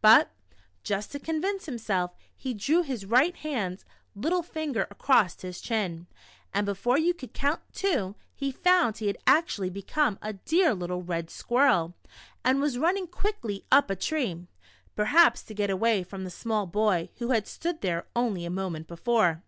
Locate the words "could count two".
7.14-8.16